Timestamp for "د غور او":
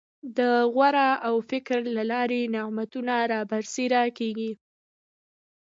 0.37-1.35